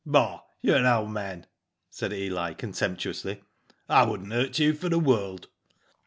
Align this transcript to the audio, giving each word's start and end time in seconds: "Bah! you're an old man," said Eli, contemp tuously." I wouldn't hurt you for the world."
"Bah! 0.03 0.41
you're 0.63 0.77
an 0.77 0.85
old 0.87 1.11
man," 1.11 1.45
said 1.91 2.11
Eli, 2.11 2.55
contemp 2.55 2.97
tuously." 2.97 3.43
I 3.87 4.01
wouldn't 4.03 4.33
hurt 4.33 4.57
you 4.57 4.73
for 4.73 4.89
the 4.89 4.97
world." 4.97 5.47